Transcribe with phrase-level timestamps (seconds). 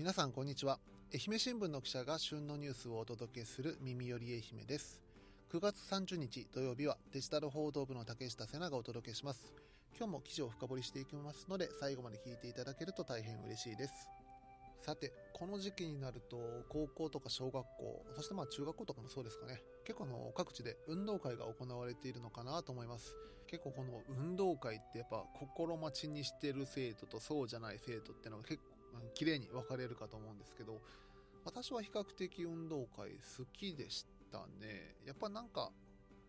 [0.00, 0.78] 皆さんこんにちは。
[1.12, 5.02] 愛媛新聞の記者が旬のニュースをお届けする耳より愛媛です。
[5.52, 9.52] 9月30日土曜日はデジタル報道部の竹下瀬名がお届けします。
[9.94, 13.92] 今日も記事を深掘りしていきますので最後まで聞いていただけると大変嬉しいです。
[14.80, 16.38] さてこの時期になると
[16.70, 19.60] 高校とか小学校そしてまあ中学校とかもそうですかね。
[19.84, 23.14] 結構あの各地で運動会が行われているのかなと思います。
[23.46, 28.79] 結構この運動会ってやっぱ心待ちにしてる生徒とそうじゃない生徒ってのが結構
[29.14, 30.80] 綺麗に分かれるかと思うんですけど
[31.44, 34.94] 私は比較的運動会好きでしたね。
[35.06, 35.70] やっぱなんか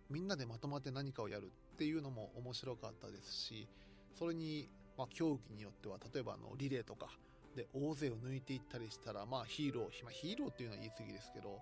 [0.09, 3.67] みんなでまとまって何かをやるっていうのも面白かったですし
[4.13, 7.07] それに、まあ、競技によっては例えばあのリレーとか
[7.55, 11.59] で大勢を抜いていったりしたらまあヒーロー、まあ、ヒーローっていうのは言い過ぎですけど、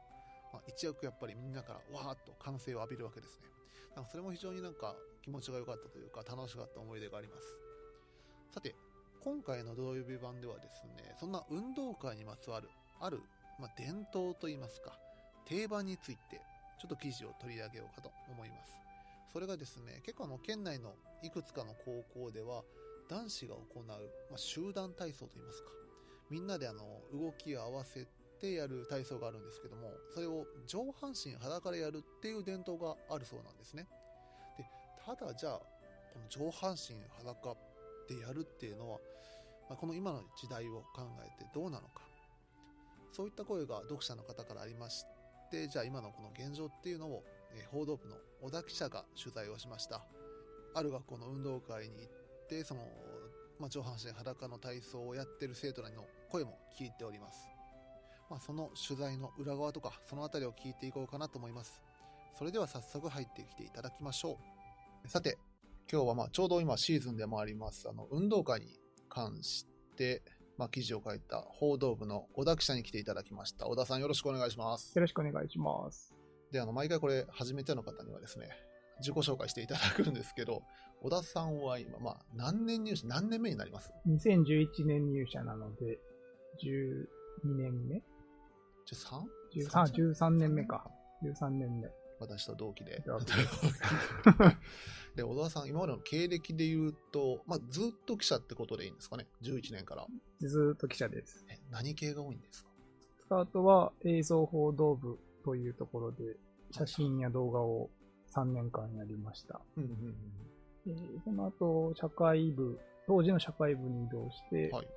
[0.53, 3.47] まあ、一躍やっぱりみんなからわーっと歓声を浴びるわけですね。
[3.95, 7.57] なんかそれも非常になんか気持ちが良かったというか楽しかった思い出があります。
[8.53, 8.75] さて
[9.21, 12.69] 今回の土曜日版ではですね、そんな運動会にまつわる、
[13.01, 13.19] ある、
[13.59, 14.97] まあ、伝統といいますか、
[15.45, 16.41] 定番について、
[16.79, 18.71] ちょっと記事を取り上げようかと思います。
[19.33, 22.63] それがですね、結構あの、県内のいくつかの高校では、
[23.09, 23.93] 男子が行う、ま
[24.35, 25.69] あ、集団体操といいますか、
[26.29, 28.07] みんなであの、動きを合わせ
[28.39, 33.85] てやる体操があるんですけども、それを上半身裸でやるっていう伝統があるそうなんですね。
[34.57, 34.65] で、
[35.05, 35.59] ただじゃあ、
[36.13, 37.57] この上半身裸っ
[38.07, 38.99] てやるっていうのは、
[39.69, 42.01] まあ、この今の時代を考えてどうなのか。
[43.11, 45.03] そういった声が読者の方からありまし
[45.51, 50.05] てじゃあ今のこの現状っていうのを、え報道部の小田記者が取材をしました。
[50.75, 52.81] ある学校の運動会に行ってその、
[53.59, 57.49] まあ、上半身裸の体操をやってる生徒らの声も聞いております、
[58.29, 61.81] まあ、その取材の裏側とかその辺りを聞いていこうかなと思います。
[62.37, 64.37] それでは早速入ってきていただきましょ
[65.03, 65.09] う。
[65.09, 65.37] さて
[65.91, 68.67] 今日はまあちょうど今シーズンでもあります、あの、運動会に
[69.09, 69.65] 関し
[69.97, 70.21] て、
[70.57, 73.67] まあ、記事を書いた報道部の小田記者に来ていただきました。
[73.67, 74.93] 小田さんよろしくお願いします。
[74.95, 76.15] よろしくお願いします。
[76.51, 78.49] で、あの、毎回これ、初めての方にはですね、
[78.99, 80.63] 自己紹介していただくんですけど、
[81.01, 85.99] 小田さんは今、まあ、何年入社、何年目になります ?2011 年入社なので、
[86.63, 88.01] 12年目
[89.55, 90.89] ？13?13 13年目か。
[91.23, 91.87] 13年目。
[92.19, 93.03] 私と同期で。
[95.15, 100.05] で、小田さん、今までの経歴で言うと、まあ、ずっと記者ってことでいいんですかね ?11 年から。
[100.39, 101.43] ずっと記者です。
[101.49, 102.69] え、何系が多いんですか？
[103.25, 106.37] スタートは映像報道部というところで、
[106.71, 107.89] 写真や動画を
[108.35, 109.61] 3年間やりました。
[109.75, 109.91] うんうん
[110.87, 114.87] うん、その後、社会部、当時の社会部に移動して、はい、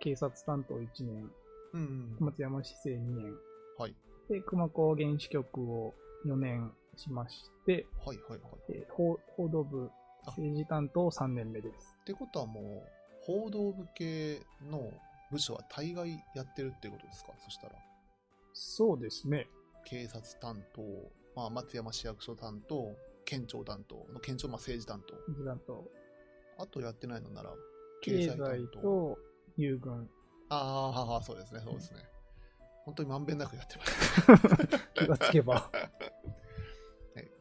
[0.00, 1.30] 警察担当1年、
[1.74, 3.34] うんうん、松山市政2年、
[3.76, 3.94] はい、
[4.30, 5.94] で、熊高原子局を
[6.26, 8.50] 4年しまして、はいはいはい。
[8.70, 9.90] えー、報報道部
[10.26, 11.96] 政治担当3年目です。
[12.00, 12.88] ってことはもう、
[13.22, 14.40] 報道部系
[14.70, 14.92] の
[15.30, 17.32] 部署は大概やってるってことですか？
[17.38, 17.74] そしたら。
[18.52, 19.48] そうですね。
[19.84, 20.82] 警察担当、
[21.36, 25.14] まあ、松山市役所担当、県庁担当の県庁、まあ、政治担当。
[25.32, 25.84] 政治担当。
[26.62, 27.54] あとやってないのなら、
[28.02, 29.16] 経済と
[29.56, 30.10] 遊軍。
[30.48, 32.00] ああ、そうですね、そうですね。
[32.88, 34.78] 本当にまんべんなくやってます。
[34.94, 35.70] 気がつけば。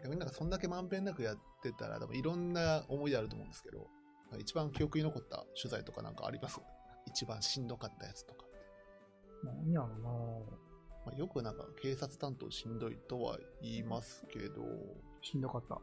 [0.03, 3.87] 逆になんかそんだけまんべんなくやってたら、多分いろんな思い出あると思うんですけど、
[4.37, 6.59] 一番記憶に残った取材とかなんかあります？
[7.05, 8.45] 一番しんどかったやつとか。
[9.43, 10.09] 何やろな
[11.05, 14.65] まあ、よくなんか警察担当しんどいとは言いますけど、
[15.21, 15.79] しんどかった。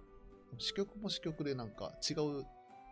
[0.58, 2.42] 支局も支局でなんか違う、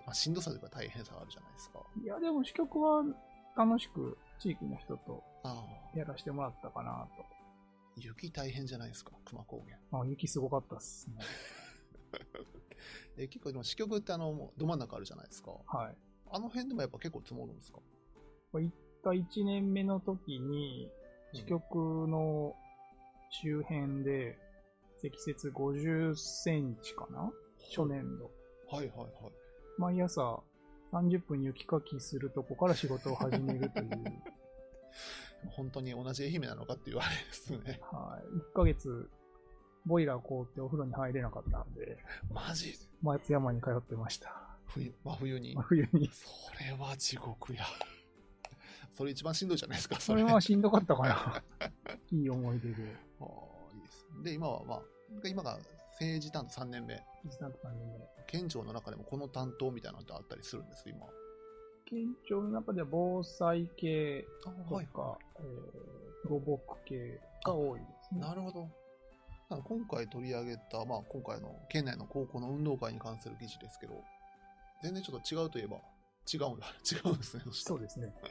[0.06, 1.84] まあ、しんどさというか大変さがあるじゃないですか。
[2.02, 3.04] いや、でも支局は
[3.54, 5.22] 楽しく地域の人と
[5.94, 7.24] やらせてもらったかなと。
[7.96, 9.78] 雪大変じゃないですか、熊高原。
[10.00, 11.16] あ、雪すごかったっす、ね。
[13.16, 15.52] え結構でも支局ってあの、ど真ん中あるじゃないですか。
[15.66, 15.96] はい。
[16.30, 17.80] あの辺でもやっぱ結構積もるんですか？
[18.54, 20.90] 行った1年目の時に、
[21.34, 22.54] 支局の
[23.30, 24.38] 周辺で
[25.00, 27.30] 積雪50センチかな、
[27.74, 28.30] 初年度。
[28.70, 29.10] はいはいはい。
[29.78, 30.42] 毎朝
[30.92, 33.88] 30分雪かきするとこから仕事を始めるという。
[35.50, 37.80] 本当に同じ愛媛なのかって言われですね。
[37.90, 38.38] はい。
[38.38, 39.10] 1ヶ月、
[39.84, 41.98] ボイラー凍ってお風呂に入れなかったんで。
[42.32, 42.74] マジ？
[43.02, 44.32] 松山に通ってました。
[44.66, 45.54] 冬、真冬に？
[45.54, 46.10] 真冬に。
[46.12, 46.26] そ
[46.64, 47.64] れは地獄や。
[48.92, 50.22] それ一番しんどいじゃないですか、それ。
[50.22, 51.42] それはしんどかったかな。
[52.12, 52.96] いい思い出で。
[53.20, 54.06] ああ、いいです。
[54.22, 54.82] で、今はまあ、
[55.24, 55.58] 今が
[55.92, 56.94] 政治担当3年目。
[57.24, 58.08] 政治担当3年目。
[58.26, 61.06] 県庁の中でもこの担当みたいなのってあったりするんです今。
[61.92, 68.20] 県庁の中では防災系とか、はいえー、土木系が多いですね。
[68.22, 68.68] なるほど。
[69.50, 74.02] 今回取り上げた、まあ、今回の県内の高校の運動会に関する記事ですけど、
[74.82, 75.76] 全然ちょっと違うといえば
[76.32, 76.66] 違うんだ。
[76.90, 77.42] 違うんですね。
[77.52, 78.14] そうですね。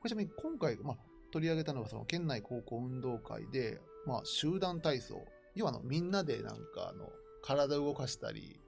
[0.00, 0.96] これちなみに今回、まあ、
[1.30, 5.24] 取り上げたのが、その県内高校運動会で、まあ、集団体操。
[5.54, 7.12] 要はあの、みんなでなんか、あの、
[7.42, 8.60] 体を動かしたり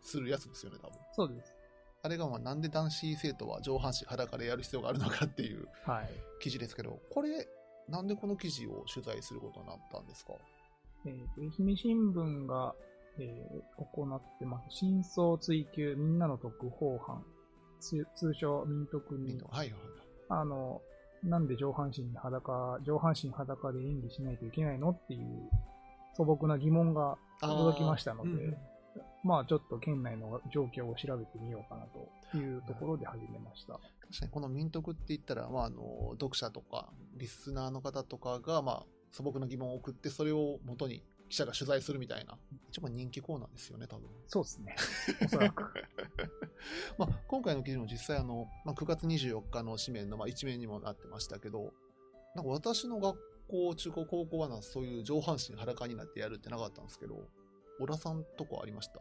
[0.00, 0.98] するやつですよね、多分。
[1.12, 1.59] そうです。
[2.02, 6.10] あれがまあなんで男子生徒は上半身裸でやる必要があるのかっていうはい。
[6.40, 7.46] 記事ですけど、これ、
[7.88, 10.32] なんでこの記事を取材することになったんですか？
[11.06, 12.74] えーと、愛媛新聞が、
[13.18, 14.76] えー行ってます。
[14.76, 17.22] 真相追求みんなの特報班。
[17.80, 19.80] つ通称民徳にはいはい。
[20.28, 20.80] あの、
[21.24, 24.90] なんで上半身裸、上半身裸で演技しないといけないの？
[24.90, 25.50] っていう
[26.14, 28.56] 素朴な疑問が届きましたので、
[29.22, 33.74] まあちょっと県内の状況を調べてみようかなというところで始めました。
[33.74, 42.36] 確かにこの民徳って言ったら、まあ、あの読者とかリスナーの方とかが、まあ、素朴な疑問を送ってそれを元に記者が取材するみたいな
[42.70, 44.74] 一番人気コーナーですよね多分、そうですね。
[45.24, 45.62] おそらく。
[46.98, 51.72] まあ、今回の記事も実際あの、まあ、9月24日の紙面の、まあ、一面にもなってましたけど
[52.34, 53.16] なんか私の学
[53.48, 57.28] 校中高高校はなそういう上半身裸になってやるってなかったんですけど
[57.78, 59.00] 小田さんとこありました？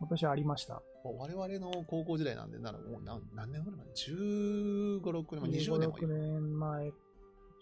[0.00, 0.74] 私はありました。
[1.04, 3.86] まあ我々の高校時代なんでならもう何何年ぐらい前
[4.16, 6.92] ?15、6年前、20年前15 6年前、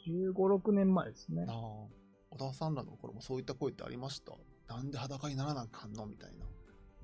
[0.06, 1.52] 15、6年前ですねあ。
[1.52, 1.54] あ、
[2.30, 4.32] 小田さんらの頃もそういった声ってありました？
[4.74, 6.06] なんで裸にならなあかんの？
[6.06, 6.46] みたいな。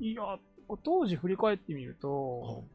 [0.01, 0.23] いや、
[0.85, 2.09] 当時振り返ってみると、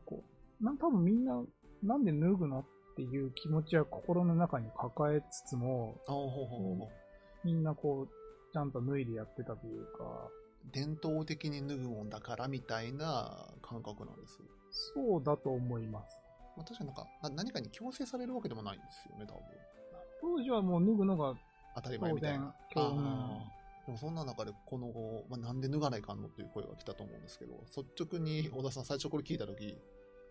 [0.06, 0.24] こ
[0.62, 1.42] うなん多分みんな、
[1.84, 2.66] なんで脱ぐのっ
[2.96, 6.88] ていう気持ちは心の中に抱えつつも、ほうほうほう
[7.46, 10.30] みんなこう、ちゃんと脱いでやってたというか、
[10.72, 14.40] 伝統的に脱ぐもんだからみたいな感覚なんです。
[14.96, 16.22] そうだと思います。
[16.56, 19.44] まあ、確かになんかな何かに強制されるわけでもないんですよね、多分。
[20.22, 21.34] 当時はもう脱ぐのが
[21.76, 22.56] 当たり前みたいな。
[23.86, 24.88] でもそんな中でこの、
[25.30, 29.78] まあ、なんで脱がないかんのっていう声が来たと思うんですけど、率直に小田さん最初これ聞いたとき、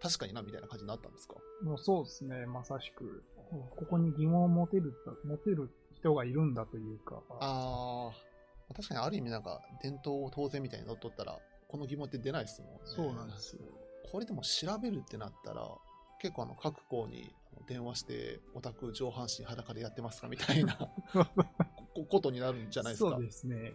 [0.01, 1.35] 確かになみたいな感じになったんですか？
[1.63, 3.23] もうそうですね、まさしく。
[3.51, 4.95] ここに疑問を持てる、
[5.25, 7.23] 持てる人がいるんだというか。
[7.41, 8.13] ああ、
[8.75, 11.39] 確かにある意味なんか伝統を当然みたいに乗っとったら、
[11.69, 12.81] この疑問って出ないですもんね。
[12.85, 13.63] そうなんですよ。
[14.11, 15.67] これでも調べるってなったら、
[16.21, 17.35] 結構あの各校に
[17.67, 20.77] 電話して、オタク上半身裸でやってますかみたいな
[21.95, 23.11] こことになるんじゃないですか。
[23.11, 23.73] そうですね。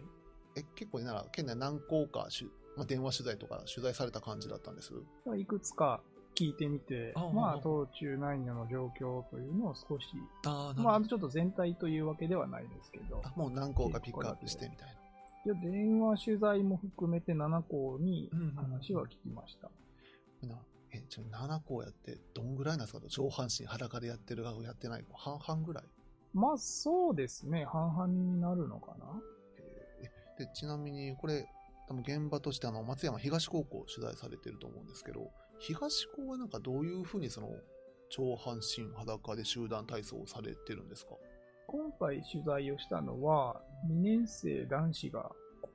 [0.56, 4.92] え、結構なら、県内何校かしゅ、まあ、電話取材とか取材された感じだったんです？
[5.36, 6.02] いくつか
[6.38, 10.06] 聞いてみてああ、まあ、当中内容の状況というのを少し、
[10.46, 14.96] あまあ、ちょっと全体というわけではないですけど、もう何校かピックアップしてみたい
[15.44, 19.70] 一応電話取材も含めて7校にうんうん話は聞きました。
[20.46, 20.54] な。
[20.54, 20.62] な
[20.92, 23.06] え、ちょ、7校やって、どんぐらいなんですか？
[23.08, 25.84] 上半身裸でやってる側やってない子、半々ぐらい？
[26.34, 27.64] まあ、そうですね。
[27.66, 29.06] 半々になるのかな。
[30.38, 31.46] えで、ちなみに、これ、
[31.88, 37.50] 多分現場としてあの、松山東高校を取材されてると思うんですけど、東高はなんかどういうふうにその、
[38.10, 41.14] 上半身裸で集団体操をされてるんですか？
[41.66, 43.60] 今回取材をしたのは、
[43.90, 45.30] 2年生男子が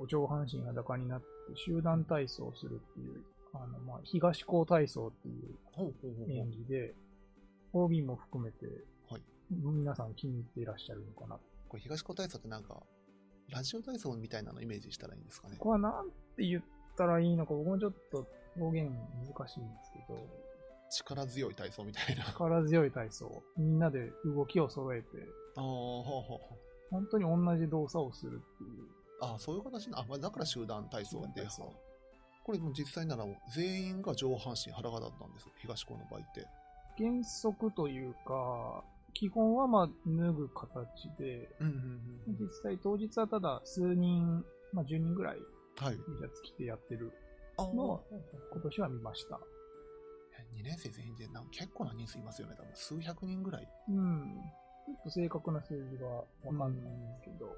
[0.08, 1.26] 上半身裸になって
[1.56, 6.96] 集団体操をするっていう、あのまあ東高体操っていう演技で、
[7.74, 8.66] OB も含めて、
[9.10, 9.22] はい。
[9.52, 11.40] 皆さん気に入っていらっしゃるのかな。
[11.68, 12.82] これ東高体操ってなんか、
[13.50, 15.58] ラジオ体操みたいなのイメージしたらいいんですかね？
[15.58, 16.64] ここはなんて言っ
[16.98, 18.28] たらいいのか、僕もちょっと
[18.58, 20.20] 表現難しいんですけど、
[20.90, 22.24] 力強い体操みたいな。
[22.28, 25.08] あ力強い体操、みんなで動きを揃えて、
[25.56, 26.40] あ、ほうほうほう
[26.92, 28.88] 本当に同じ動作をするっていう。
[29.22, 31.22] ああ、そういう形な、あ、まあだから集団体操っ。
[32.44, 33.26] これ実際なら
[33.56, 35.48] 全員が上半身裸だったんです。
[35.62, 36.46] 東高の場合って。
[36.98, 45.38] 原則というか、基本はまあ脱ぐ形で、うんうん実際当日はただ数人、まあ10人ぐらい
[45.78, 45.96] はい。
[45.96, 47.23] T シャツ着てやってるあ
[47.58, 48.02] のは
[48.52, 49.40] 今年は見ました。
[50.56, 52.56] 2年生全員でなん結構な人数いますよね。
[52.58, 53.68] 多分数百人ぐらい。
[53.90, 54.42] うん。
[54.86, 57.56] ちょっと正確な数字がわかんないんですけど、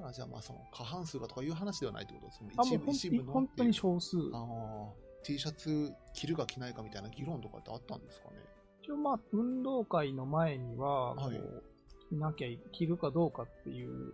[0.00, 2.26] ならじゃあまあその過半数がとかいう話ではないってこと？
[2.26, 2.50] ですね。
[2.62, 4.16] 一部、一部の本当に少数。
[4.32, 8.36] ああ、T シャツ着るか着ないかみたいな議論とかってあったんですかね？
[8.82, 11.62] 一応まあ運動会の前には、こはいう
[12.10, 14.12] 着なきゃい、着るかどうかっていう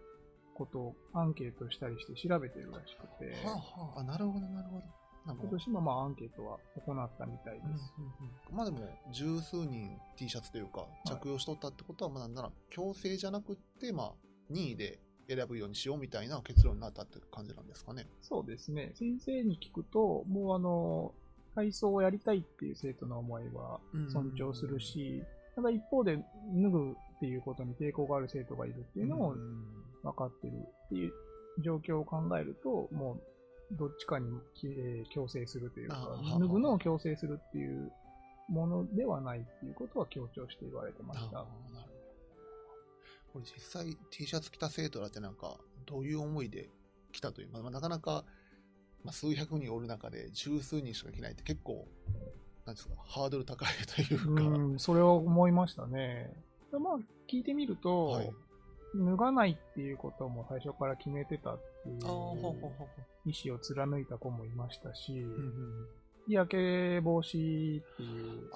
[0.59, 4.85] ことをアンケートしたりして調べてるらしくて、はあはあ、あ、なるほどなるほど。
[5.27, 7.93] 今ど年もまあアンケートは行ったみたいです。
[8.51, 8.79] まあでも、
[9.13, 14.13] 十数人 T シャツというか、い着用しとったってことは、まあなんなら、強制じゃなくって、まあ、
[14.49, 14.99] 任意で
[15.29, 18.07] 選ぶようにしようみたいな結論になったって感じなんですかね。
[18.23, 18.93] そうですね。
[18.95, 21.13] 先生に聞くと、もうあの、
[21.55, 25.23] 体操をやりたいっていう生徒の思いは尊重するし、
[25.55, 31.13] ただ一方で脱ぐっていうことに抵抗がある生徒がいるっていうのもうん分かってるっていう
[31.63, 33.19] 状況を考えると、も
[33.73, 34.27] うどっちかに
[34.65, 37.93] えー強制するというか脱ぐのを強制するっていう
[38.49, 41.47] ものではないっていうことは強調して言われてました
[43.33, 46.71] これ実際 T シャツ着た生徒らってなんか、どういう思いで
[47.13, 48.25] 来たという、まあ、なかなか、
[49.05, 51.87] まあ、数百人おる中で十数人しか着ないって結構、
[52.65, 54.43] なんですか、ハードル高いというか。
[54.43, 56.33] うん、それは思いましたね。
[56.73, 56.99] まあ、
[57.31, 58.31] 聞いてみると、はい、
[58.95, 61.99] 脱がないっていうことも最初から決めてたっていう
[63.27, 65.27] 意思を貫いた子もいましたし、
[66.27, 68.51] 日焼け防止っていう、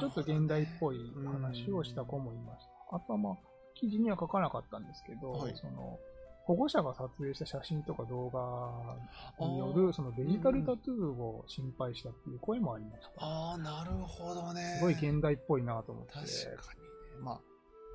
[0.00, 0.98] ちょっと現代っぽい
[1.32, 2.96] 話をした子もいました。
[2.96, 3.36] あとはまあ、
[3.74, 5.98] 記事には書かなかったんですけど、はい、その、
[6.44, 13.10] 保護者が撮影した写真とか動画による、そのデジタルタトゥーを心配したっていう声もありました。
[13.18, 14.76] ああ、なるほどね。
[14.78, 16.12] すごい現代っぽいなと思って。
[16.14, 16.86] 確かにね。
[17.22, 17.40] まあ、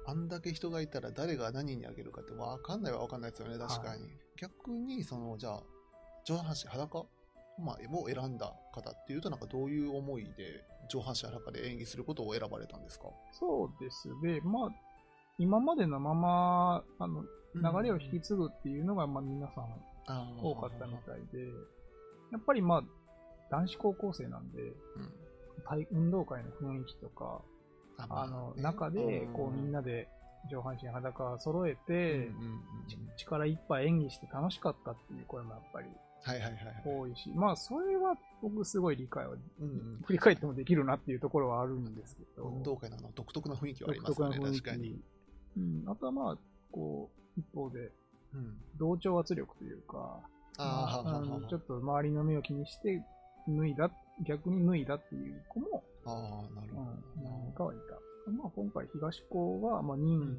[0.05, 4.03] あんだけ人がいたら誰が何にあげるかってわかんないはわかんないですよね、確かに。
[4.03, 5.63] はい、逆に、その、じゃあ、
[6.25, 7.05] 上半身裸？
[7.59, 13.05] まあ、を選んだ方っていうと、なんかどういう思いで上半身裸で演技することを選ばれたんですか？
[13.31, 14.41] そうですね。
[14.43, 14.69] まあ、
[15.37, 17.21] 今までのまま、あの、
[17.55, 19.67] 流れを引き継ぐっていうのが、まあ皆さん
[20.41, 21.45] 多かったみたいで、
[22.31, 22.83] やっぱりまあ、
[23.51, 27.43] 男子高校生なんで、うん、運動会の雰囲気とか、
[27.97, 30.07] あの、中で、こうみんなで
[30.49, 32.29] 上半身裸揃えて、
[33.17, 35.87] 力いっぱい演技して楽しかったっていう声もやっぱり。
[36.85, 42.45] 多いし、まあ、それは僕すごい理解は、うん、振り返ってもできるなっていうところはあるんですけど。
[42.47, 43.11] 運動会のの？
[43.13, 45.01] 独特な雰囲気はありますね、確かに。
[45.57, 46.37] うん、あとはまあ、
[46.71, 47.91] こう、一方で、
[48.33, 50.21] うん、同調圧力というか、
[50.55, 53.03] ちょっと周りの目を気にして、
[53.49, 53.91] 脱いだ、
[54.25, 56.89] 逆に脱いだっていう子も、ああ、なるほど。
[56.89, 58.31] うん、何かはいた。
[58.31, 60.37] まあ、今回東高は、まあ、任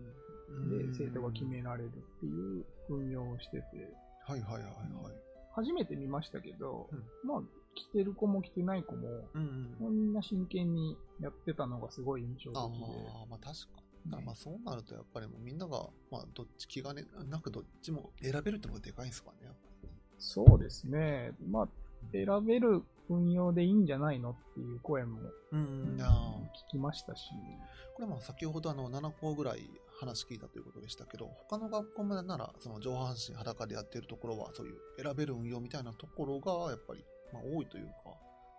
[0.66, 3.64] 意で生徒が決められるっていう運用をしてて、
[4.26, 4.74] はいはいはいはい。
[5.54, 7.42] 初めて見ましたけど、うん、まあ、
[7.74, 12.58] 来てる子も来てない子も、うんうん、みんな真剣にやってたのがすごい印象的で。
[12.58, 14.24] あまあ確かに。
[14.24, 19.48] まあそうなるとやっぱりもうみんなが、まあどっち気兼ねなくどっちも選べるってのがでかいんですかね、
[20.18, 21.32] そうですね。
[21.48, 21.68] まあ、
[22.12, 25.20] 選べる運用でいいんじゃないのっていう声も、
[25.52, 27.30] うん、聞きましたし。
[27.94, 29.70] これも先ほどあの7校ぐらい
[30.00, 37.92] 話聞いたということでしたけど、他の学校なら、その上半身裸でやってるところは、そういう選べる運用みたいなところが、やっぱり、まあ、多いというか、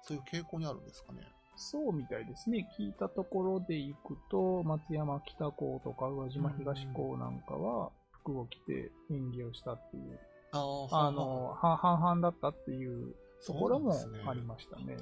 [0.03, 1.19] そういう傾向にあるんですかね。
[1.57, 2.69] そうみたいですね。
[2.79, 10.19] 聞いたところで行くと、松山北高とか宇和島東高なんかは、服を着て演技をしたっていう、
[10.53, 13.93] ああの、半々だったっていうところも
[14.27, 14.95] ありましたね。
[14.95, 14.97] ね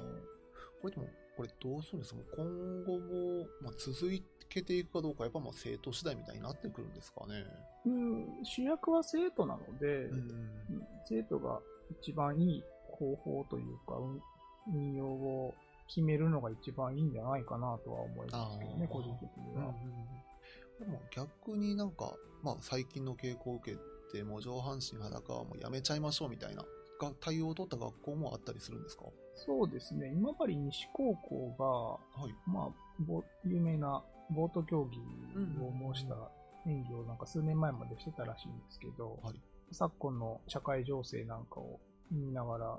[0.80, 7.44] これでも、これどうするんですか今後も、まあ、続いけていくかどうか、やっぱまあ生徒次第みたいになってくるんですかね。
[7.86, 10.30] うん、主役は生徒なので、うん、
[11.08, 11.60] 生徒が
[12.00, 13.94] 一番いい方法というか、
[14.72, 15.54] 運用を
[15.88, 19.74] 決めるのが一番いいんじゃないかなとは思いますけどね、個人的には。
[20.78, 23.78] でも逆になんか、まあ最近の傾向を受け
[24.12, 26.64] て、もう上半身裸はもうやめちゃいましょうみたいな
[27.20, 29.04] 対応を取った学校もあったりするんですか？
[29.34, 30.12] そうですね。
[30.14, 34.98] 今治西高校が、はい、まあ、有名なボート競技
[35.62, 36.14] を模した
[36.66, 39.40] 演技をなんか数年前までしてたらしいんですけど、はい、
[39.72, 41.80] 昨今の社会情勢なんかを
[42.12, 42.78] 見ながら、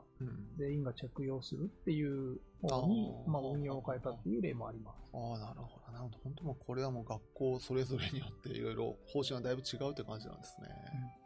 [0.57, 5.11] 全員が着用するっていう方に、まあ、運用を変えたっていう例もあります。
[5.13, 5.91] ああ、なるほど。
[5.91, 6.17] なるほど。
[6.23, 10.67] 本当もこれはもう学校それぞれによっていろいろ方針はだいぶ違うって感じなんですね。
[10.93, 11.24] うん、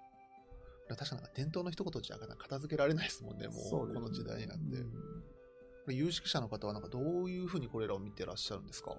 [0.95, 4.63] 確かに伝統の一言じゃ片付けられないですもんね、もうこの時代になって。
[5.87, 8.95] うん、有識者の方はなんかどういうふうにこれらを見てらっしゃるんですか？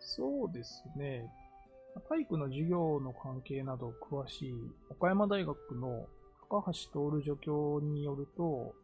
[0.00, 1.30] そうですね。
[2.08, 4.54] 体育の授業の関係など詳しい
[4.90, 6.06] 岡山大学の
[6.48, 6.72] 高橋
[7.20, 8.74] 徹助教によると、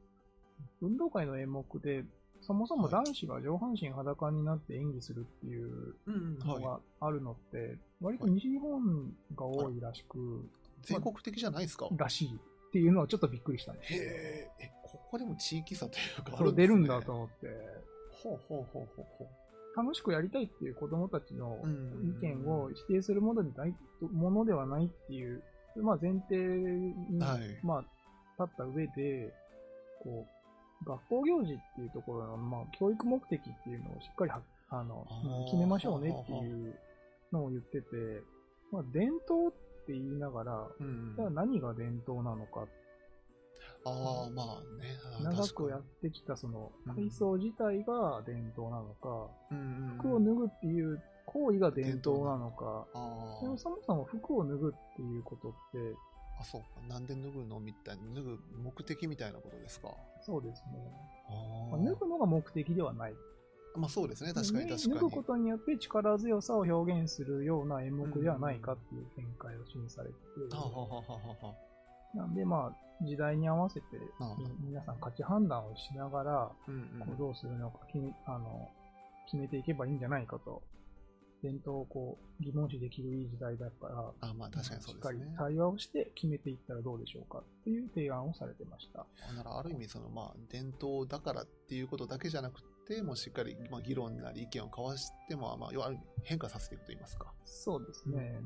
[0.81, 2.05] 運動会の演目で、
[2.41, 5.95] そもそも男子が上半身裸になって演技するっていう
[6.45, 10.49] のがあるのって、割と西日本が多いらしく、
[10.83, 13.97] 全国的じゃないですか、らしいっていうのはちょっとびっくりしたんですへ
[14.61, 16.63] え、ここでも地域差というかあるんですね。
[16.63, 17.47] 出るんだと思って。
[18.23, 19.29] ほうほうほうほうほう。
[19.77, 21.59] 楽しくやりたいっていう子供たちの
[22.21, 25.43] 意見を否定するものでないものではないっていう、
[25.77, 27.81] まあ、前提に、はい、まあ、
[28.43, 29.33] 立った上で、
[30.03, 34.33] こう、学校行事っていうところの、まあ、教育目的っていうのをしっかり
[34.71, 35.07] あの
[35.47, 36.79] 決めましょうねっていう
[37.33, 37.87] のを言ってて、
[38.73, 42.69] まあ、伝統って言いながら、うん、じゃあ何が伝統なのかっ
[43.85, 44.99] ああ、まあね。
[45.23, 52.87] 長くやってきたその体操自体が伝統なのか、うん、服を脱ぐっていう行為が伝統なのか、
[53.41, 55.79] そもそも服を脱ぐっていうことって、
[56.41, 56.69] あ、そうか。
[56.89, 59.95] なんで脱ぐのみたいな、脱ぐ目的みたいなことですか。
[60.23, 60.79] そうですね。
[61.71, 63.15] まあ、脱ぐのが目的ではない。
[63.77, 64.95] まあそうですね、確かに確かに。
[64.95, 71.55] 脱ぐことによって力強さを表現するような演目ではないかっていう見解を示されてて、はははは
[72.15, 73.87] なんでまあ、時代に合わせて、
[74.65, 78.69] 皆さん価値判断をしながら、こうどうするのか決めあの
[79.27, 80.63] 決めていけばいいんじゃないかと
[81.43, 83.89] 伝統をこう疑問視できるいい時代だか
[84.21, 84.93] ら、あまあ確かにそうですね。
[84.93, 89.07] しっかり対話をして決めていったらどうでしょうかっていう提案をされてました。
[89.35, 95.93] ならある意味そのまあ伝統だからっていうことだけじゃなくて、もしっかりまあ議論なり意見を交わしても、まあ、要は
[96.25, 97.33] 変化させていくと言いますか。
[97.43, 98.41] そうですね。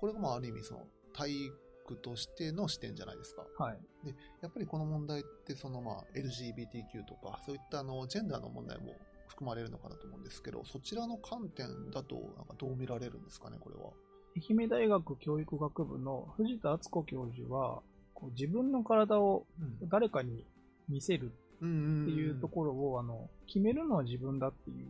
[0.00, 3.44] これがまあある意味その体育としての視点じゃないですか。
[3.58, 3.78] はい。
[4.04, 8.94] で、やっぱりこの問題ってそのまあ LGBTQ とかそういったあのジェンダーの問題も
[9.28, 13.90] 含まれるのかなと思うんですけど、そちらの観点だと、なんかどう見られるんですかね、これは。
[14.36, 17.82] 愛媛大学教育学部の藤田敦子教授は、
[18.14, 19.46] こう自分の体を
[19.90, 20.46] 誰かに
[20.88, 24.86] 見せるっていうところを、あの決めるのは自分だっていう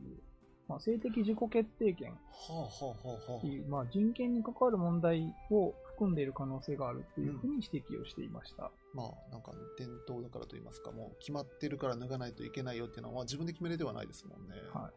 [0.69, 8.71] まあ、性的自己決定権っていう、まあ、人権に関わる問題を含んでいる可能性があるというふうに指摘をしていました。
[8.95, 14.55] うん、まあ、なんか伝統だからといいますか、もう決まってるから脱がないといけないよっていうのは、自分で決めれではないですもんね。
[14.75, 14.91] は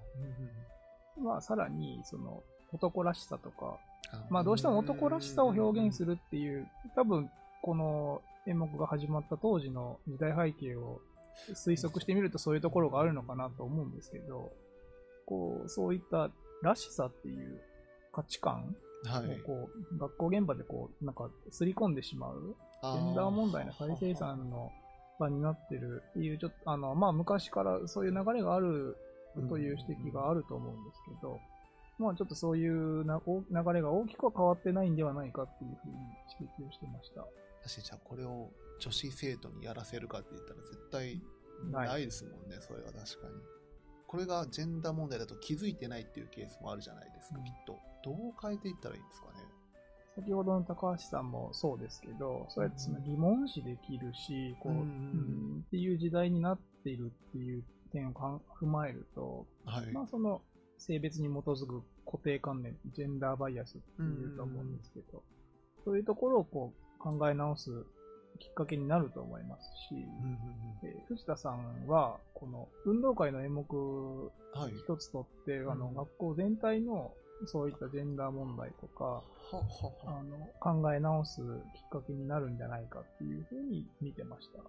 [1.19, 1.21] い。
[1.21, 3.77] まあ、さらに、その、男らしさとか、
[4.29, 7.29] まあ、どうしても男らしさを表現するっていう、多分、
[7.61, 11.01] この演目が始まった当時の時代背景を
[11.49, 14.51] 推測してみるとそういうところがあるのかなと思うんですけど、
[15.25, 16.31] こう、そういった
[16.61, 17.61] らしさっていう
[18.11, 24.71] 価値観をこう、学校現場でこう、なんか、すり込んでしまう、ジェンダー問題の再生産の
[25.19, 28.97] 場になってるっていう、ちょっと、あの、まあ、昔からそういう流れがある
[29.47, 31.39] という指摘があると思うんですけど、
[31.99, 35.93] まあ、ちょっとそういうな流れが大きくは変わってないんではないかっていうふうに
[36.39, 37.21] 指摘をしてました。
[37.61, 41.21] 確かに、じゃあこれを女子生徒にやらせるかって言ったら絶対
[41.71, 43.33] ないですもんね、それは確かに。
[44.07, 47.77] これがジェンダー問題だと気づいてないっていうケースもあるじゃないですか、うん、きっと。
[48.03, 49.33] どう変えていったらいいんですかね。
[50.15, 58.13] 先ほどの高橋さんもそうですけど、そうやってその疑問視できるし、こう、うん、っていう時代になっているっていう点を
[58.59, 60.41] 踏まえると、はい、まあその
[60.77, 65.23] 性別に基づく固定観念、ジェンダーバイアスっていうと思うんですけど、
[65.85, 67.85] そういうところをこう考え直す
[68.39, 70.05] きっかけになると思いますし、
[70.83, 73.65] え藤田さんは、この運動会の演目
[74.77, 77.13] 一つとって、はい、あの、学校全体の
[77.45, 79.23] そういったジェンダー問題とか、
[80.05, 84.59] あの考え直すきっかけになるんじゃないかっていうふうに見てました。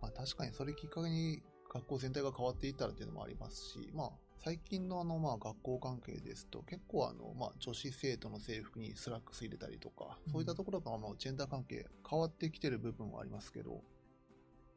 [0.00, 1.42] まあ、確かにそれきっかけに
[1.72, 4.10] 学校全体が変わっていったらっていうのもありますし、まあ、
[4.42, 13.82] 最近のあの、まあ、学校関係ですと、結構あの、まあ、女子生徒の制服にスラックス入れたりとか、そういったところが、まあ、ジェンダー関係変わってきてる部分はありますけど、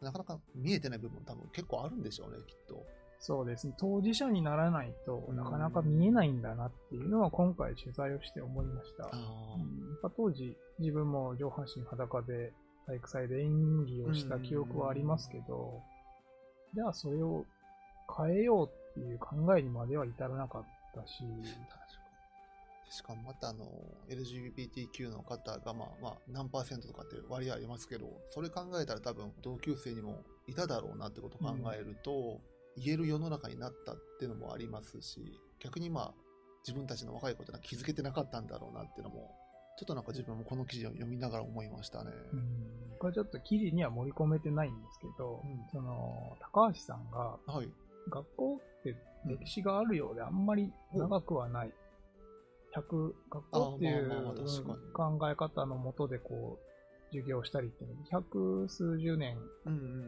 [0.02, 2.86] なかなか見えてない部分多分結構あるんでしょうね、きっと。
[3.20, 3.74] そうですね。
[3.78, 9.06] 当事者にならないとなかなか見えないんだなっていうのは今回取材をして思いました。
[9.06, 9.18] う
[9.60, 12.52] ん、当時自分も上半身裸で
[12.86, 15.82] 体育祭で演技をした記憶はありますけど、
[16.76, 17.46] じゃあそれを
[18.18, 21.24] 変えようっていう考えにまでは至らなかったし。
[22.90, 23.66] しかもまたあの、
[24.08, 32.40] LGBTQ の方がまあまあ何パーセントとかって割合ありますけど、それ考えたら多分同級生にもいただろうなってことを考えると、
[32.78, 36.14] うん、言える世の中になったっていうのもありますし、逆にまあ
[36.68, 39.32] 自分たちの若いことには気づけてなかったんだろうなっていうのも、
[39.80, 42.12] ちょっとなんか自分もこの記事を読みながら思いましたね。
[42.32, 47.70] うん、これちょっと記事には盛り込めてないんですけど、うん、その、高橋さんが、はい、
[48.10, 51.72] 学校って歴史があるようであんまり長くはない。
[52.76, 54.10] 100、学校っていう
[54.94, 56.74] 考え方のもとでこう、
[57.12, 59.38] 授業したりっていうの百数十年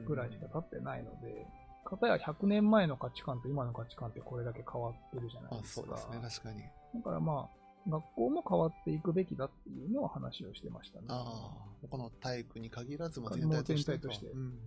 [0.07, 1.45] ぐらいしか経ってないので、
[1.85, 5.85] かたや100年前の価値観と今の価値観ってこれだけ変わってるじゃないですか。
[5.85, 6.63] そうですね、確かに。
[6.95, 11.05] だからまあ、学校も変わっていくべきだっていうのを話をしてましたね。
[11.09, 11.51] あ
[11.83, 13.91] あ、この体育に限らずも全体として。
[13.91, 14.25] 全体として。
[14.27, 14.57] うん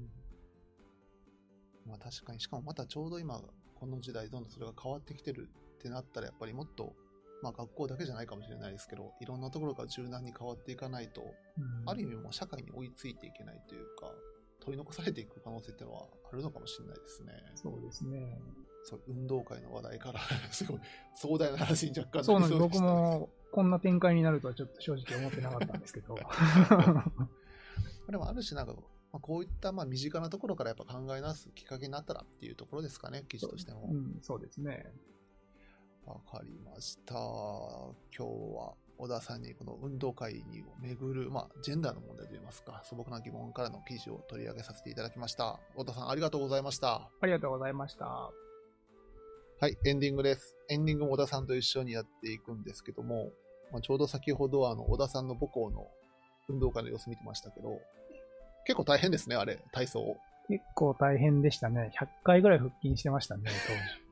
[1.88, 3.40] まあ確かに、しかもまたちょうど今、
[3.74, 5.48] この時代どんどんそれが変わってきてる
[5.78, 6.94] ってなったら、やっぱりもっと、
[7.42, 14.12] まあ学校だけじゃないかもしれないですけど、いろんなところが柔軟に変わっていかないと、うん、ある意味もう社会に追いついていけないというか、
[14.60, 17.32] 取り残されていく可能性っていうのはあるのかもしれないですね。
[17.54, 18.38] そうですね。
[18.84, 20.20] そう運動会の話題から
[20.50, 20.80] すごい
[21.14, 22.60] 壮大な話に若干そうなんです。
[22.60, 26.16] 僕もこんな展開になるとはちょっと正直思ってなかったんですけど。
[28.08, 28.74] でもある種なんか
[29.12, 33.88] まあ、こういったまあ身近なところからやっぱ考え直すきっかけになったらっていうところですかね、記事としても。
[33.90, 34.86] うん、そうですね。
[36.04, 37.14] わかりました。
[37.14, 38.22] 今日
[38.56, 45.60] は小田さんにこの運動会に巡る、まあ、ジェンダーの問題といいますか、素朴な疑問からの記事を取り上げさせていただきました。
[45.76, 47.08] 小田さん、ありがとうございました。
[47.20, 48.04] ありがとうございました。
[48.06, 50.56] はい、エンディングです。
[50.68, 53.30] エンディングも小田さんと一緒にやっていくんですけども、
[53.70, 55.88] まあ、ちょうど先ほどあの、小田さんの母校の
[56.48, 57.80] 運動会の様子見てましたけど、
[58.66, 60.16] 結構大変ですね、あれ、体操。
[60.48, 61.92] 結構大変でしたね。
[61.98, 64.08] 100回ぐらい腹筋してましたね、当時。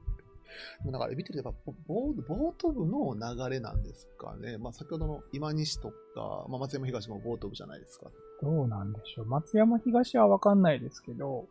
[0.92, 4.58] だから見てるとやっぱボー、ボート部の流れなんですかね。
[4.58, 8.10] まあ先ほどの今西とか、まあ松山東もボート部じゃないですか。
[8.42, 9.26] どうなんでしょう。
[9.26, 11.46] 松山東はわかんないですけど、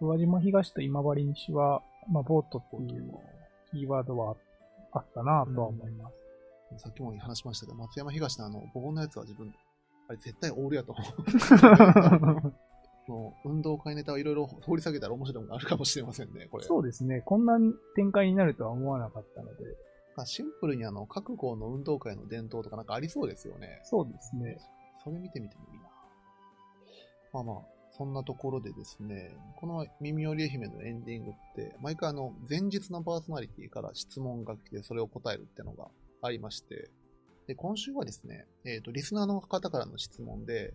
[0.00, 3.12] 宇和島東と今治西は、まあボートっていう
[3.70, 4.36] キーワードは
[4.92, 6.14] あったなとは思います。
[6.72, 9.52] うん、さっきも話しましたけど、松山東のあの、棒のやつは自分、
[10.10, 11.02] あれ絶対オールやと思
[12.48, 12.54] う。
[13.48, 16.64] 運動会ネタをいろいろ掘り下げたら面白いものあるかもしれませんね、これ。
[16.64, 17.20] そうですね。
[17.22, 17.58] こんな
[17.94, 19.64] 展開になるとは思わなかったので。
[20.26, 23.80] シンプルにあの、各校の運動会の伝統とかなんかありそうですよね。
[23.84, 24.58] そうですね。
[25.02, 25.88] それ見てみてもいいな。
[27.32, 27.56] まあまあ、
[27.92, 35.88] そんなところでですね、この耳より愛媛のエンディングって、毎回あの、前日のパーソナリティから質問が来て、それを答えるってのが
[36.22, 36.90] ありまして、
[37.50, 40.72] で、今週はですね、えっ、ー、と、リスナーの方からの質問で、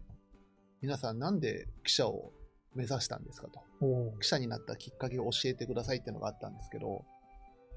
[0.81, 2.33] 皆さんなんで記者を
[2.75, 3.61] 目指したんですかと。
[4.19, 7.05] 記者になったきっかけを教えてくださいっていうのがあったんですけど、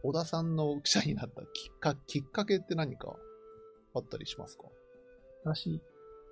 [0.03, 3.15] 小田さんの記者になったきっかきっかけって何か
[3.95, 4.65] あったりしますか？
[5.45, 5.81] 私、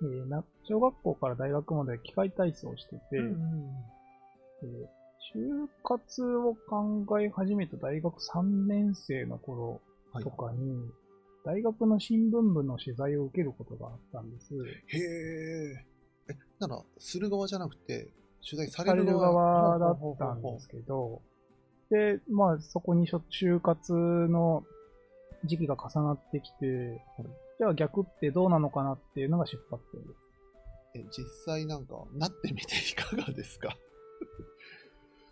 [0.01, 3.35] えー、な小学校から大学まで機械体操をしてて、うんうん。
[4.63, 9.79] えー、就活を考え始めた大学3年生の頃
[10.21, 10.89] とかに、はい、
[11.47, 14.53] 大学の新聞部の取材を受けることがあったんです。
[14.53, 15.85] へえ。
[16.29, 18.11] え、なら、する側じゃなくて、
[18.45, 19.79] 取材される側？
[19.79, 21.21] だったんですけど、
[21.89, 24.65] で、まあ、そこに就活の
[25.45, 27.01] 時期が重なってきて、
[27.59, 30.13] じゃあ逆ってどうなのかなっていうのが出発点です。
[30.95, 33.77] え、実際なんか、なってみていかがですか？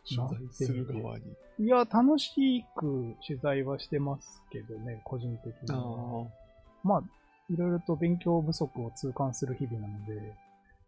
[0.07, 1.25] 取材する側に。
[1.59, 6.27] いや、楽しく取材はしてますけどね、個人的には。
[6.83, 7.03] まあ、
[7.49, 10.33] いろいろと勉強不足を痛感する日々なので、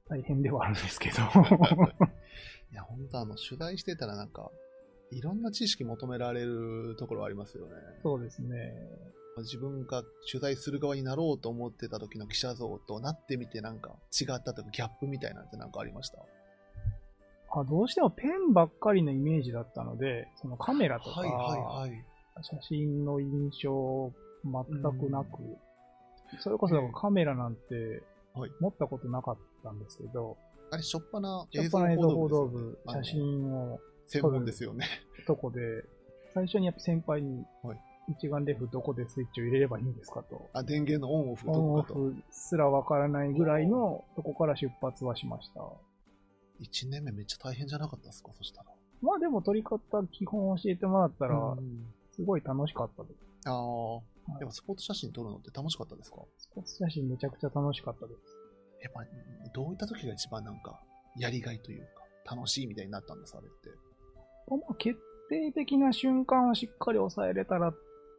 [0.10, 1.16] 大変ではあるんですけど。
[2.72, 4.52] いや、本当あの、取材してたらなんか、
[5.12, 7.74] いろんな知識求められるところありますよね。
[8.00, 8.74] そうですね。
[9.38, 16.18] 自分が取材する側になろうと思ってた時の記者像となってみてなんか違ったとかギャップみたいなんてなんかありました？
[17.50, 21.24] あどうしてもペンばっかりのイメージだったので、そのカメラとか、
[22.42, 24.12] 写真の印象
[24.44, 24.64] 全
[25.00, 28.04] くなく、うん、それこそカメラなんて
[28.60, 30.38] 持ったことなかったんですけど、
[30.72, 34.86] あれ、しょっぱな映像報道部、写真を専門ですよね。
[35.26, 35.60] とこで、
[36.34, 37.46] 最初にやっぱ先輩に、
[38.10, 40.50] 一眼レフどこでスイッチを入れればいいんですかと。
[40.54, 45.62] あ、電源のオンオフとかオンオフすらわからないぐらいのとこから出発はしました。
[46.62, 48.32] 1年目めっちゃ大変じゃなかったですか？
[48.34, 48.70] そしたら。
[49.02, 49.80] まあでも撮り方
[50.12, 51.56] 基本教えてもらったら、
[52.12, 53.16] すごい楽しかったです。
[53.46, 56.18] ああ、でもスポーツ写真撮るのって楽しかったですか？
[56.38, 58.20] スポーツ写真めちゃくちゃ楽しかったです。
[58.84, 59.04] やっぱ、
[59.54, 60.80] どういった時が一番なんか、
[61.18, 61.84] やりがいという
[62.26, 63.70] か、楽しいみたいになったんですあれって？
[64.50, 67.74] まあ、決定的な瞬間をしっかり抑えれたら、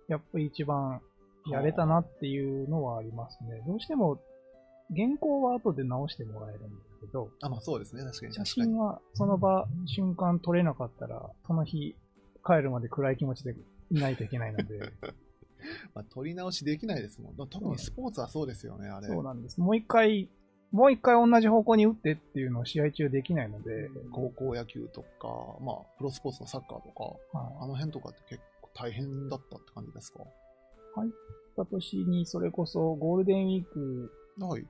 [0.08, 1.00] やっぱり一番
[1.46, 3.62] やれたなっていうのはありますね。
[3.66, 4.20] どうしても、
[4.94, 8.34] 原稿は後で直してもらえるんですけど、あ、まあそうですね、確かに。
[8.34, 11.94] 写真はその場、うん、瞬間撮れなかったら、その日、
[12.44, 13.54] 帰るまで暗い気持ちで
[13.90, 14.92] いないといけないので。
[15.92, 17.48] まあ、撮り直しできないですもん。
[17.48, 19.08] 特にスポーツはそうですよね、あれ。
[19.08, 19.60] そうなんです。
[19.60, 20.28] もう一回
[20.70, 23.90] もう一回同じ方向に打ってっていうのを試合中できないので。
[24.12, 25.28] 高校野球とか、
[25.62, 27.04] まあ、プロスポーツのサッカーとか、
[27.38, 30.24] はい、あの辺とかって結構大変だったって感じですか？
[30.94, 31.10] 入っ
[31.56, 34.66] た年にそれこそゴールデンウィーク、はい。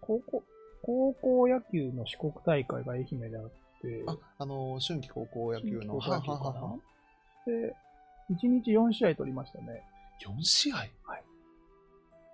[0.00, 0.42] 高校、
[0.82, 3.50] 高校野球の四国大会が愛媛であっ
[3.82, 5.94] て、あ、あのー、春季高校野球の。
[5.94, 6.76] 高校野球かな。
[7.46, 7.74] で、
[8.30, 9.82] 1日4試合取りましたね。
[10.26, 10.76] 4試合？
[10.76, 10.90] はい。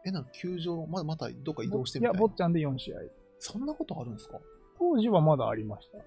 [0.05, 2.97] え、な球場、まだまたどっか移動してみたいいや、坊ちゃんで4試合。
[3.39, 4.39] そんなことあるんですか？
[4.79, 5.99] 当時はまだありました。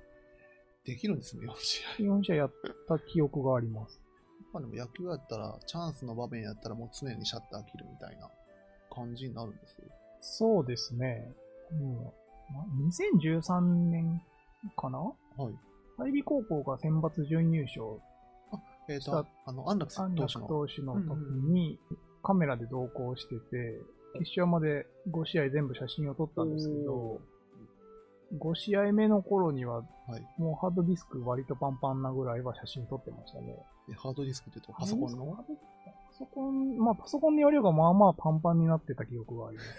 [0.86, 2.16] できるんですね、4試合。
[2.18, 2.52] 4試合やっ
[2.88, 4.00] た記憶があります。
[4.54, 8.30] まあでも野球やったら、チャンスの場面やったらもう常にシャッター切るみたいな
[8.90, 9.78] 感じになるんです
[10.22, 11.32] そうですね。
[11.76, 12.14] も
[12.52, 14.22] う、2013年
[14.78, 15.00] かな？
[15.00, 15.14] は
[15.50, 15.54] い。
[15.98, 17.84] 大美高校が選抜準優勝
[18.52, 20.48] あ、えっ、ー、と、あの、安楽投手の。
[20.48, 21.18] 投手の時
[21.52, 21.78] に、
[22.24, 23.80] カメラで同行してて、
[24.18, 27.22] 決勝まで5試合全部写真を撮ったんですけど、
[28.38, 29.84] 5試合目の頃には、は
[30.18, 33.56] い、もうハードディスク割とパンパンなぐらいは写真撮ってましたね。
[33.98, 35.36] ハードディスクってとパソコンの？
[35.36, 35.44] パ
[36.18, 39.70] ソコン、まあパソコンの容量がまあまあパンパンになってた記憶があります。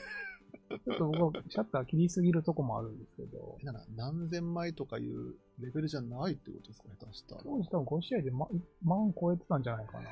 [0.70, 3.58] ちょっと僕はシャッター切りすぎるとこもあるんですけど。
[3.62, 7.42] なら何千枚とかいうレベルじゃないってことですか、下手したら。
[7.42, 8.46] 当時多分5試合で、ま、
[8.84, 10.08] 万超えてたんじゃないかな。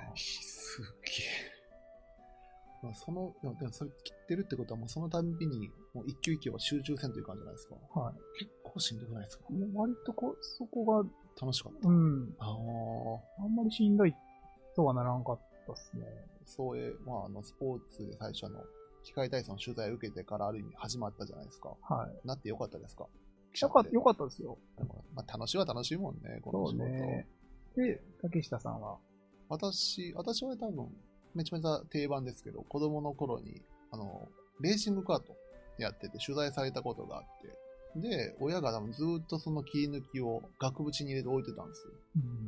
[2.82, 7.74] まあ、その、でもそれ切ってるってことはもうそのたんびに、もう一球一球は集中戦という感じじゃないですか。
[8.00, 8.14] はい。
[8.38, 9.44] 結構しんどくないですか？
[9.50, 11.08] もう割とこ、そこが、
[11.40, 11.88] 楽しかった。
[11.88, 12.34] うん。
[12.40, 13.44] ああ。
[13.44, 14.14] あんまりしんどい
[14.74, 16.04] とはならんかったっすね。
[16.46, 18.60] そういう、まあ、あの、スポーツで最初あの、
[19.08, 21.70] 機械体操の取材を受けてからある意味始まったじゃないですか。
[21.82, 22.26] はい。
[22.26, 23.06] なってよかったですか？
[23.60, 24.58] よかよかったですよ。
[24.76, 26.84] でもまあ、楽しいは楽しいもんね、このそう仕事。
[26.84, 27.26] ね。
[27.74, 28.98] で、竹下さんは、
[29.48, 30.88] 私、私は多分、
[31.34, 34.28] めちゃめちゃ定番ですけど、子供の頃に、あの、
[34.60, 35.34] レーシングカート
[35.78, 37.22] やってて取材されたことがあっ
[37.94, 41.92] て、で、親が多分ずっとその切り抜きを額縁に入れて置いてたんですよ。
[42.16, 42.46] うん。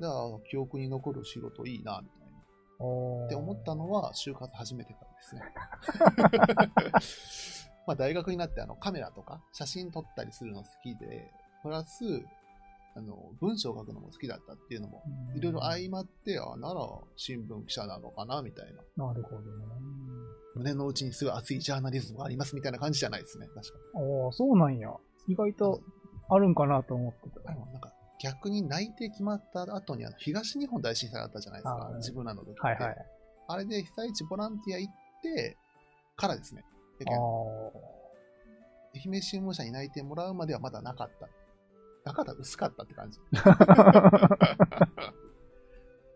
[0.00, 3.26] だから、記憶に残る仕事いいな、みたいな。
[3.26, 5.42] って思ったのは、就活始めてからですね。
[7.86, 12.04] まあ、大学になってあのカメラとか写真撮ったりするの好きで、プラス、
[12.94, 15.02] あの、文章を書くのも好きだったっていうのも、
[15.34, 16.80] いろいろ相まって、あ、なら
[17.16, 19.06] 新聞記者なのかな、みたいな。
[19.06, 19.46] なるほどね。
[20.56, 24.92] 胸の内にすごい熱いジャーナリズムがありますみたいな感じじゃないですね、確かああ、そうなんや。
[25.28, 25.80] 意外と
[26.28, 27.52] あるんかなと思ってた。
[27.52, 27.60] に。
[27.72, 32.60] なんか逆に内定決まった後にあの東日本大震災あったじゃないですか自分らの時って。
[32.60, 33.06] はいはい。
[33.50, 35.56] あれで被災地ボランティア行って
[36.16, 36.64] からですね。
[38.94, 41.28] 愛媛新聞社に内定もらうまではまだなかった。
[42.04, 43.18] なかった薄かったって感じ。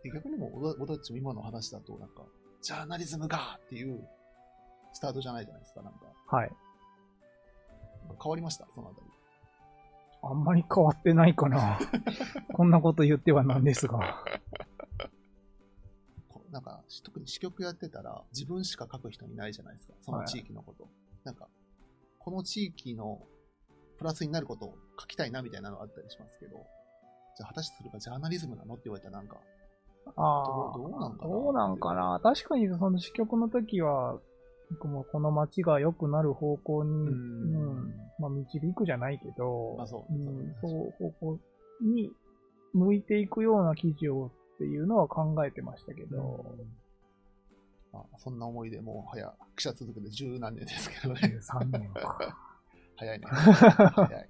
[0.02, 2.24] で逆にもう、小田小田っちも今の話だと、なんか、
[2.60, 4.08] ジャーナリズムがっていう
[4.92, 6.06] スタートじゃないじゃないですか、なんか。
[6.26, 6.50] はい。
[8.20, 9.06] 変わりました、そのあたり。
[10.22, 11.78] あんまり変わってないかな。
[12.54, 14.24] こんなこと言ってはなんですが。
[16.52, 20.86] なんか、特に支局やってたら、自分しか書く人いないじゃないですか、その地域のこと。
[21.24, 21.48] なんか、
[22.18, 23.22] この地域の
[23.98, 26.66] プラスになることを書きたいなみたいなのがあったりしますけど、
[27.36, 29.38] じゃあ果たしてそれがジャーナリズムなのって言われたらなんか、
[30.14, 30.74] ああ。
[30.76, 32.20] どうどうなんかなどうなんかな。
[32.22, 34.18] 確かにその支局の時は、
[34.70, 37.78] 僕もこの街が良くなる方向に、ううん。
[37.86, 41.38] ん、まあ導くじゃないけど、まあそううん、そう方向
[41.80, 42.12] に
[42.74, 46.56] 向いていくような記事をっていうのは考えてましたけど、
[47.92, 51.20] まあ、そんな思いでもう早、記者続けて十何年ですけどね。
[51.40, 52.36] 3年か。
[52.96, 53.26] 早いね。
[53.28, 54.28] 早い。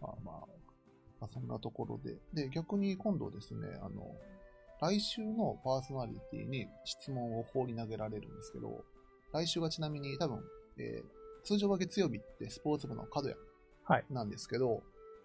[0.00, 0.40] まあまあ、
[1.20, 2.18] まあ、そんなところで。
[2.32, 4.14] で、逆に今度ですね、あの、
[4.80, 8.84] 来週のパーソナリティに質問を放り投げられるんですけど、
[9.32, 10.44] 来週がちなみに多分、
[10.78, 13.40] えー通常は月曜日ってスポーツ部の角谷
[13.84, 14.82] はいなんですけど、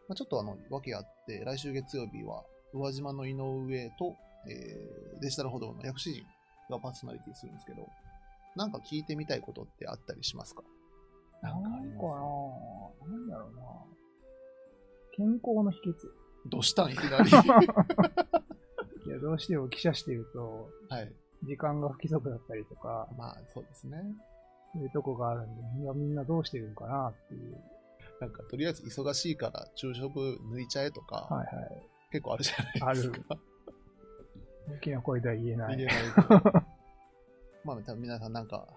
[0.07, 4.15] まあ、ちょっとあの、訳あって、来週月曜日は、宇和島の井上と、
[4.49, 6.23] えーデジタル報道の薬師陣
[6.69, 7.87] がパーソナリティするんですけど、
[8.55, 10.63] なんか聞いてみたいことってあったりしますか？
[11.43, 11.95] なんかあります？
[11.95, 12.07] なんか
[13.05, 13.61] ななんだろうな
[15.15, 15.93] 健康の秘訣。
[16.49, 17.29] どうしたんいきなり。
[17.29, 21.11] いや、どうしても記者してると、はい。
[21.43, 23.83] 時間が不規則だったりとか、まあ、そうです？
[23.83, 23.97] ね。
[24.73, 27.57] そういうとこがあるんで、いや、みんなどうしてるんかなっていう。
[28.19, 31.87] なんか、とりあえず忙しいから昼食抜いちゃえとか、はいはい。
[32.11, 33.37] 結構あるじゃないですか。
[34.69, 35.75] 大きな声では言えない。
[35.75, 36.21] 入れないと。
[37.63, 38.67] まあ、多分皆さんなんか、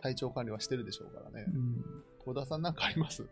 [0.00, 1.50] 体調管理はしてるでしょうからねう。
[1.50, 2.04] ん。
[2.24, 3.24] 戸田さんなんかあります？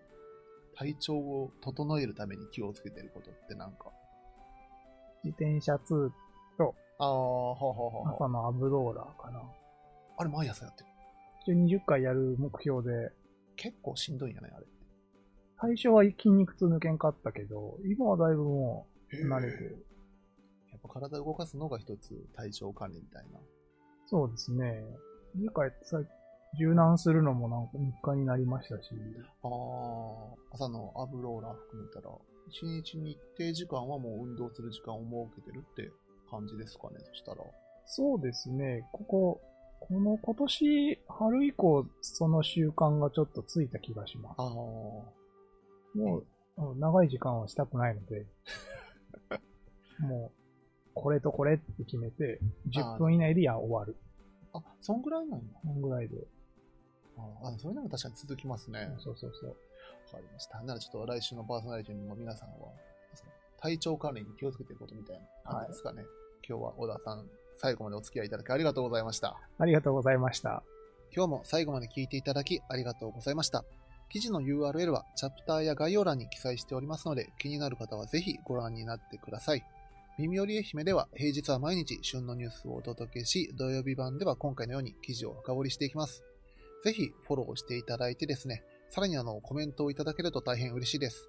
[0.74, 3.90] 体調を整えるために気をつけてることってなんか。
[5.24, 6.10] 自転車通、
[6.58, 6.62] あ
[7.04, 9.42] あ、ほうほうほうほう朝のアブローラーかな。
[10.18, 10.88] あれ毎朝やってる。
[11.42, 13.12] 一応20回やる目標で、
[13.56, 14.66] 結構しんどいんやね、あれ。
[15.60, 19.86] 最初は筋肉痛抜けんかったけど、今はだいぶもう慣れてる。
[20.70, 23.40] やっぱ体動かすのが一つ体調管理みたいな。
[24.06, 24.84] そうですね。
[25.34, 26.00] 家帰ってさ、
[26.58, 28.90] 柔軟するのもなんか日課になりましたし、
[29.42, 29.50] ああ、
[30.52, 32.14] 朝のアブローラー含めたら、
[32.48, 35.90] 一日に一定時間はもう運動する時間を設けてるって
[36.30, 37.38] 感じですかね、そしたら。
[37.86, 38.88] そうですね。
[38.92, 39.40] ここ、
[39.80, 44.34] この今年春以降、その習慣がちょっとついた気がします。
[44.38, 45.15] ああ、
[45.96, 46.26] もう、
[46.58, 48.26] うん長い時間はしたくないので、
[50.00, 53.96] もう、これとこれって決めて、10分以内でや終わる。
[54.54, 55.60] あ、そんぐらいなんだ。
[55.62, 56.26] そんぐらいで。
[57.18, 58.94] ああ、それなら確かに続きますね。
[58.98, 59.50] そうそうそう。
[59.50, 59.54] わ
[60.12, 60.62] かりました。
[60.62, 62.72] ならちょっと来週のパーソナリティの皆さんは、
[63.58, 66.04] 体調管理に気をつけていることみたいな感じですかね。
[66.48, 69.38] 今日は小田さん、最後までお付き合いいただきありがとうございました。
[69.58, 70.62] ありがとうございました。
[71.14, 73.64] 今日も最後まで聞いていただきありがとうございました。
[74.08, 79.64] 記事の URL はチャプターや概要欄に記載しておりますので、気になる方はぜひご覧になってください。
[80.18, 86.22] 耳寄り愛媛では平日は毎日旬のニュースをお届けし、土曜日版では今回のように記事を深掘りしていきます。
[86.84, 91.28] ぜひフォローしていただいてですね、さらにあのコメントをいただけると大変嬉しいです。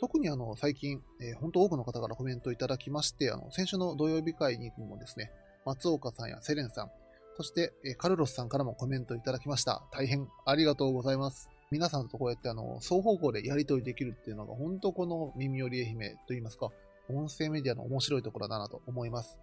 [0.00, 5.32] 特にあの最近、えー本当多くの方からコメントいただきまして、あの先週の土曜日会にもですね、
[5.64, 6.90] 松岡さんやセレンさん、
[7.36, 9.82] そして、えカルロスさんからもコメントいただきました。
[9.92, 11.48] 大変ありがとうございます。
[11.70, 16.70] 皆さんとこうやってあの、双方向でやり取りできるっていうのが、本当この耳寄り愛媛といいますか、
[17.10, 19.38] 音声メディアの面白いところだなと思います。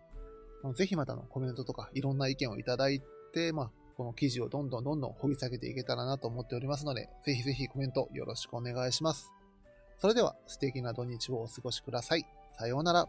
[0.73, 3.01] ぜひまたのコメントとかいろんな意見をいただい
[3.33, 9.31] て、まあ、この記事をどんどんどんどん掘り下げていけたらなと思っておりますので、ぜひぜひコメントよろしくお願いします。
[9.99, 12.25] それでは素敵な土日をお過ごしください。
[12.57, 13.07] さようなら。